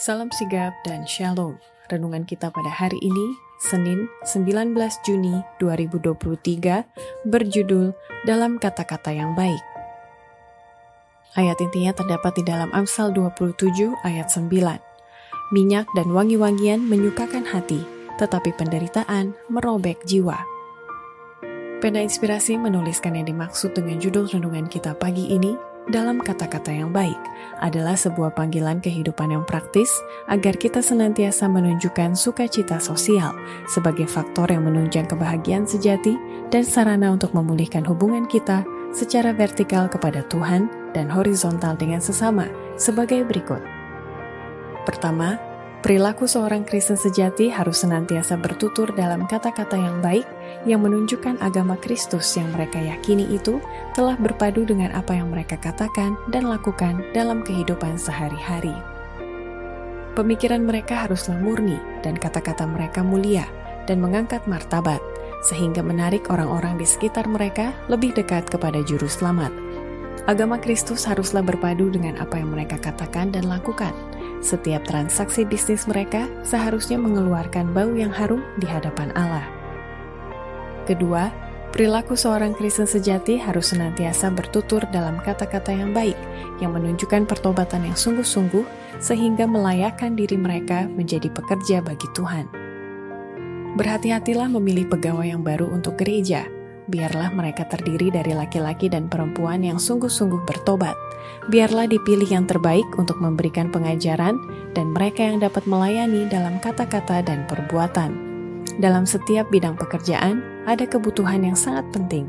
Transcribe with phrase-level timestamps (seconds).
[0.00, 1.60] Salam sigap dan shalom.
[1.92, 4.72] Renungan kita pada hari ini, Senin 19
[5.04, 7.92] Juni 2023, berjudul
[8.24, 9.64] Dalam Kata-Kata Yang Baik.
[11.36, 14.48] Ayat intinya terdapat di dalam Amsal 27 ayat 9.
[15.52, 17.84] Minyak dan wangi-wangian menyukakan hati,
[18.16, 20.40] tetapi penderitaan merobek jiwa.
[21.84, 25.52] Pena Inspirasi menuliskan yang dimaksud dengan judul renungan kita pagi ini
[25.90, 27.18] dalam kata-kata yang baik
[27.58, 29.90] adalah sebuah panggilan kehidupan yang praktis
[30.30, 33.34] agar kita senantiasa menunjukkan sukacita sosial
[33.66, 36.14] sebagai faktor yang menunjang kebahagiaan sejati
[36.54, 38.62] dan sarana untuk memulihkan hubungan kita
[38.94, 42.46] secara vertikal kepada Tuhan dan horizontal dengan sesama
[42.78, 43.62] sebagai berikut.
[44.86, 45.49] Pertama,
[45.80, 50.28] Perilaku seorang Kristen sejati harus senantiasa bertutur dalam kata-kata yang baik
[50.68, 53.64] yang menunjukkan agama Kristus yang mereka yakini itu
[53.96, 58.76] telah berpadu dengan apa yang mereka katakan dan lakukan dalam kehidupan sehari-hari.
[60.12, 63.48] Pemikiran mereka haruslah murni dan kata-kata mereka mulia
[63.88, 65.00] dan mengangkat martabat,
[65.48, 69.48] sehingga menarik orang-orang di sekitar mereka lebih dekat kepada Juru Selamat.
[70.28, 73.96] Agama Kristus haruslah berpadu dengan apa yang mereka katakan dan lakukan,
[74.40, 79.44] setiap transaksi bisnis mereka seharusnya mengeluarkan bau yang harum di hadapan Allah.
[80.88, 81.28] Kedua,
[81.70, 86.16] perilaku seorang Kristen sejati harus senantiasa bertutur dalam kata-kata yang baik,
[86.58, 88.64] yang menunjukkan pertobatan yang sungguh-sungguh,
[88.98, 92.48] sehingga melayakkan diri mereka menjadi pekerja bagi Tuhan.
[93.78, 96.48] Berhati-hatilah memilih pegawai yang baru untuk gereja,
[96.90, 100.98] biarlah mereka terdiri dari laki-laki dan perempuan yang sungguh-sungguh bertobat.
[101.46, 104.36] Biarlah dipilih yang terbaik untuk memberikan pengajaran
[104.74, 108.28] dan mereka yang dapat melayani dalam kata-kata dan perbuatan.
[108.82, 112.26] Dalam setiap bidang pekerjaan, ada kebutuhan yang sangat penting.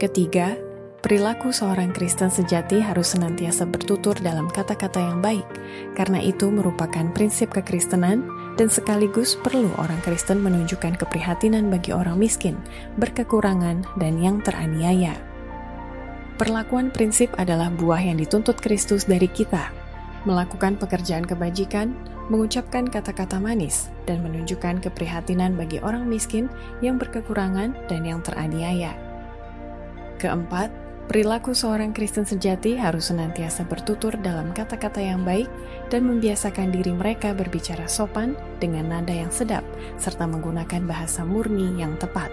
[0.00, 0.56] Ketiga,
[1.00, 5.48] Perilaku seorang Kristen sejati harus senantiasa bertutur dalam kata-kata yang baik,
[5.96, 8.20] karena itu merupakan prinsip kekristenan
[8.60, 12.60] dan sekaligus perlu orang Kristen menunjukkan keprihatinan bagi orang miskin,
[13.00, 15.16] berkekurangan, dan yang teraniaya.
[16.36, 19.72] Perlakuan prinsip adalah buah yang dituntut Kristus dari kita,
[20.28, 21.96] melakukan pekerjaan kebajikan,
[22.28, 26.52] mengucapkan kata-kata manis, dan menunjukkan keprihatinan bagi orang miskin
[26.84, 28.92] yang berkekurangan dan yang teraniaya.
[30.20, 30.68] Keempat,
[31.10, 35.50] Perilaku seorang Kristen sejati harus senantiasa bertutur dalam kata-kata yang baik
[35.90, 39.66] dan membiasakan diri mereka berbicara sopan dengan nada yang sedap,
[39.98, 42.30] serta menggunakan bahasa murni yang tepat.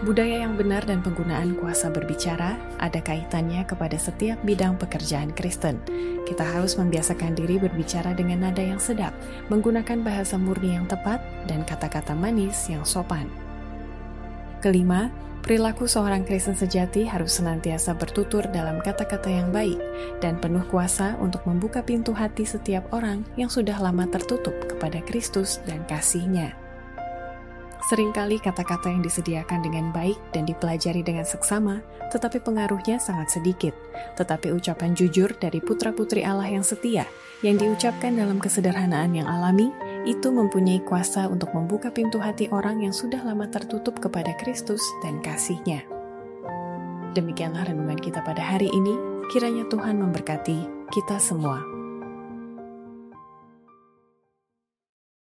[0.00, 5.76] Budaya yang benar dan penggunaan kuasa berbicara ada kaitannya kepada setiap bidang pekerjaan Kristen.
[6.24, 9.12] Kita harus membiasakan diri berbicara dengan nada yang sedap,
[9.52, 13.28] menggunakan bahasa murni yang tepat, dan kata-kata manis yang sopan.
[14.60, 15.08] Kelima,
[15.40, 19.80] perilaku seorang Kristen sejati harus senantiasa bertutur dalam kata-kata yang baik
[20.20, 25.64] dan penuh kuasa untuk membuka pintu hati setiap orang yang sudah lama tertutup kepada Kristus
[25.64, 26.52] dan kasihnya.
[27.88, 31.80] Seringkali kata-kata yang disediakan dengan baik dan dipelajari dengan seksama,
[32.12, 33.72] tetapi pengaruhnya sangat sedikit.
[34.20, 37.08] Tetapi ucapan jujur dari putra-putri Allah yang setia,
[37.40, 39.72] yang diucapkan dalam kesederhanaan yang alami,
[40.08, 45.20] itu mempunyai kuasa untuk membuka pintu hati orang yang sudah lama tertutup kepada Kristus dan
[45.20, 45.84] kasihnya.
[47.14, 48.94] Demikianlah renungan kita pada hari ini,
[49.34, 51.69] kiranya Tuhan memberkati kita semua.